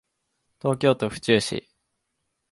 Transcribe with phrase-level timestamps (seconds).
[0.59, 1.69] 東京都府中市